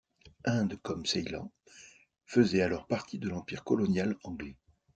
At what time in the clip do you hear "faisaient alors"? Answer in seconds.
2.25-2.87